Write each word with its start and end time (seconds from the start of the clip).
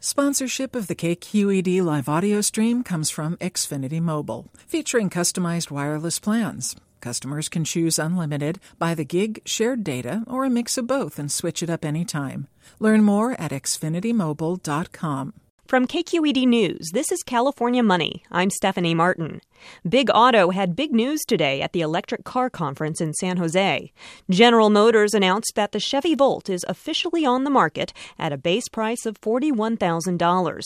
Sponsorship 0.00 0.76
of 0.76 0.86
the 0.86 0.94
KQED 0.94 1.82
live 1.82 2.08
audio 2.08 2.40
stream 2.40 2.84
comes 2.84 3.10
from 3.10 3.36
Xfinity 3.38 4.00
Mobile, 4.00 4.46
featuring 4.54 5.10
customized 5.10 5.72
wireless 5.72 6.20
plans. 6.20 6.76
Customers 7.00 7.48
can 7.48 7.64
choose 7.64 7.98
unlimited, 7.98 8.60
by 8.78 8.94
the 8.94 9.04
gig, 9.04 9.42
shared 9.44 9.82
data, 9.82 10.22
or 10.28 10.44
a 10.44 10.50
mix 10.50 10.78
of 10.78 10.86
both 10.86 11.18
and 11.18 11.32
switch 11.32 11.64
it 11.64 11.70
up 11.70 11.84
anytime. 11.84 12.46
Learn 12.78 13.02
more 13.02 13.32
at 13.40 13.50
xfinitymobile.com. 13.50 15.32
From 15.66 15.86
KQED 15.88 16.46
News, 16.46 16.90
this 16.92 17.10
is 17.10 17.24
California 17.24 17.82
Money. 17.82 18.22
I'm 18.30 18.50
Stephanie 18.50 18.94
Martin. 18.94 19.40
Big 19.88 20.10
Auto 20.14 20.50
had 20.50 20.76
big 20.76 20.92
news 20.92 21.20
today 21.26 21.60
at 21.62 21.72
the 21.72 21.80
Electric 21.80 22.24
Car 22.24 22.50
Conference 22.50 23.00
in 23.00 23.14
San 23.14 23.36
Jose. 23.36 23.92
General 24.30 24.70
Motors 24.70 25.14
announced 25.14 25.52
that 25.54 25.72
the 25.72 25.80
Chevy 25.80 26.14
Volt 26.14 26.48
is 26.48 26.64
officially 26.68 27.24
on 27.24 27.44
the 27.44 27.50
market 27.50 27.92
at 28.18 28.32
a 28.32 28.38
base 28.38 28.68
price 28.68 29.06
of 29.06 29.20
$41,000. 29.20 30.62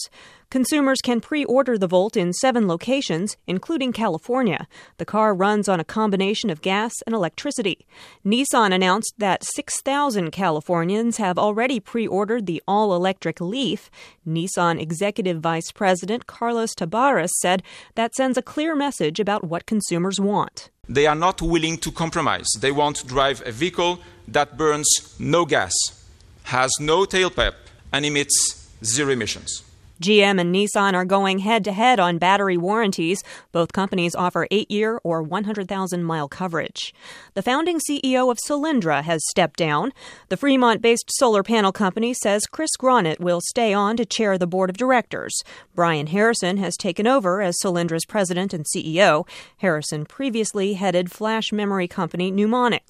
Consumers 0.52 1.00
can 1.00 1.22
pre 1.22 1.46
order 1.46 1.78
the 1.78 1.86
Volt 1.86 2.14
in 2.14 2.34
seven 2.34 2.68
locations, 2.68 3.38
including 3.46 3.90
California. 3.90 4.68
The 4.98 5.06
car 5.06 5.34
runs 5.34 5.66
on 5.66 5.80
a 5.80 5.84
combination 5.84 6.50
of 6.50 6.60
gas 6.60 6.92
and 7.06 7.14
electricity. 7.14 7.86
Nissan 8.22 8.70
announced 8.74 9.14
that 9.16 9.44
6,000 9.54 10.30
Californians 10.30 11.16
have 11.16 11.38
already 11.38 11.80
pre 11.80 12.06
ordered 12.06 12.44
the 12.44 12.62
all 12.68 12.94
electric 12.94 13.40
Leaf. 13.40 13.90
Nissan 14.28 14.78
Executive 14.78 15.40
Vice 15.40 15.72
President 15.72 16.26
Carlos 16.26 16.74
Tavares 16.74 17.30
said 17.40 17.62
that 17.94 18.14
sends 18.14 18.36
a 18.36 18.42
clear 18.42 18.76
message 18.86 19.18
about 19.20 19.42
what 19.50 19.62
consumers 19.74 20.18
want. 20.30 20.56
They 20.96 21.06
are 21.06 21.20
not 21.26 21.40
willing 21.40 21.76
to 21.84 21.90
compromise. 22.02 22.48
They 22.64 22.72
want 22.72 22.94
to 22.96 23.06
drive 23.14 23.38
a 23.46 23.52
vehicle 23.62 23.92
that 24.36 24.48
burns 24.62 24.90
no 25.18 25.40
gas, 25.54 25.74
has 26.54 26.70
no 26.80 26.98
tailpipe, 27.14 27.58
and 27.92 28.04
emits 28.04 28.36
zero 28.94 29.10
emissions. 29.12 29.50
GM 30.02 30.40
and 30.40 30.52
Nissan 30.52 30.94
are 30.94 31.04
going 31.04 31.38
head 31.38 31.62
to 31.62 31.72
head 31.72 32.00
on 32.00 32.18
battery 32.18 32.56
warranties. 32.56 33.22
Both 33.52 33.72
companies 33.72 34.16
offer 34.16 34.48
8 34.50 34.68
year 34.68 35.00
or 35.04 35.22
100,000 35.22 36.02
mile 36.02 36.28
coverage. 36.28 36.92
The 37.34 37.42
founding 37.42 37.78
CEO 37.78 38.28
of 38.28 38.38
Solyndra 38.44 39.04
has 39.04 39.22
stepped 39.30 39.58
down. 39.58 39.92
The 40.28 40.36
Fremont 40.36 40.82
based 40.82 41.04
solar 41.10 41.44
panel 41.44 41.70
company 41.70 42.14
says 42.14 42.46
Chris 42.46 42.70
Gronet 42.76 43.20
will 43.20 43.40
stay 43.40 43.72
on 43.72 43.96
to 43.96 44.04
chair 44.04 44.36
the 44.36 44.46
board 44.46 44.70
of 44.70 44.76
directors. 44.76 45.40
Brian 45.72 46.08
Harrison 46.08 46.56
has 46.56 46.76
taken 46.76 47.06
over 47.06 47.40
as 47.40 47.56
Solyndra's 47.62 48.04
president 48.04 48.52
and 48.52 48.66
CEO. 48.66 49.26
Harrison 49.58 50.04
previously 50.04 50.74
headed 50.74 51.12
flash 51.12 51.52
memory 51.52 51.86
company 51.86 52.32
Numonyx. 52.32 52.88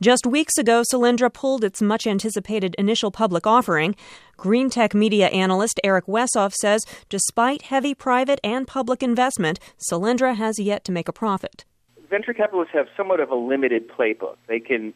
Just 0.00 0.26
weeks 0.26 0.56
ago, 0.56 0.82
Solyndra 0.90 1.30
pulled 1.30 1.64
its 1.64 1.82
much 1.82 2.06
anticipated 2.06 2.74
initial 2.78 3.10
public 3.10 3.46
offering. 3.46 3.94
Greentech 4.38 4.92
Media 4.92 5.28
analyst 5.28 5.80
Eric 5.82 6.04
Wesoff 6.04 6.45
says 6.54 6.84
despite 7.08 7.62
heavy 7.62 7.94
private 7.94 8.40
and 8.44 8.66
public 8.66 9.02
investment, 9.02 9.58
Solyndra 9.90 10.36
has 10.36 10.58
yet 10.58 10.84
to 10.84 10.92
make 10.92 11.08
a 11.08 11.12
profit. 11.12 11.64
Venture 12.08 12.34
capitalists 12.34 12.74
have 12.74 12.86
somewhat 12.96 13.20
of 13.20 13.30
a 13.30 13.34
limited 13.34 13.88
playbook. 13.88 14.36
They 14.46 14.60
can 14.60 14.94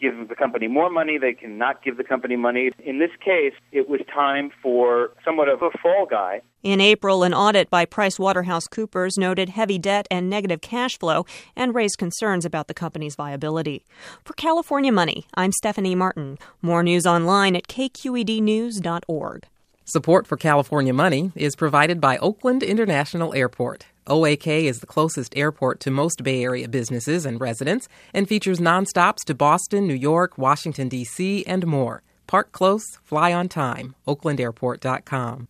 give 0.00 0.28
the 0.28 0.34
company 0.34 0.66
more 0.66 0.90
money, 0.90 1.18
they 1.18 1.34
can 1.34 1.58
not 1.58 1.84
give 1.84 1.96
the 1.96 2.04
company 2.04 2.36
money. 2.36 2.70
In 2.84 2.98
this 2.98 3.10
case, 3.24 3.52
it 3.70 3.88
was 3.88 4.00
time 4.12 4.50
for 4.62 5.10
somewhat 5.24 5.48
of 5.48 5.62
a 5.62 5.70
fall 5.82 6.06
guy. 6.10 6.40
In 6.62 6.80
April, 6.80 7.22
an 7.22 7.34
audit 7.34 7.70
by 7.70 7.86
PricewaterhouseCoopers 7.86 9.18
noted 9.18 9.50
heavy 9.50 9.78
debt 9.78 10.06
and 10.10 10.28
negative 10.28 10.60
cash 10.60 10.98
flow 10.98 11.26
and 11.54 11.74
raised 11.74 11.98
concerns 11.98 12.44
about 12.44 12.66
the 12.66 12.74
company's 12.74 13.14
viability. 13.14 13.84
For 14.24 14.32
California 14.34 14.92
Money, 14.92 15.26
I'm 15.34 15.52
Stephanie 15.52 15.94
Martin. 15.94 16.38
More 16.62 16.82
news 16.82 17.06
online 17.06 17.56
at 17.56 17.68
kqednews.org. 17.68 19.46
Support 19.92 20.28
for 20.28 20.36
California 20.36 20.94
Money 20.94 21.32
is 21.34 21.56
provided 21.56 22.00
by 22.00 22.16
Oakland 22.18 22.62
International 22.62 23.34
Airport. 23.34 23.86
OAK 24.06 24.46
is 24.46 24.78
the 24.78 24.86
closest 24.86 25.36
airport 25.36 25.80
to 25.80 25.90
most 25.90 26.22
Bay 26.22 26.44
Area 26.44 26.68
businesses 26.68 27.26
and 27.26 27.40
residents 27.40 27.88
and 28.14 28.28
features 28.28 28.60
nonstops 28.60 29.24
to 29.26 29.34
Boston, 29.34 29.88
New 29.88 30.00
York, 30.10 30.38
Washington, 30.38 30.88
D.C., 30.88 31.44
and 31.44 31.66
more. 31.66 32.04
Park 32.28 32.52
close, 32.52 32.84
fly 33.02 33.32
on 33.32 33.48
time. 33.48 33.96
OaklandAirport.com. 34.06 35.38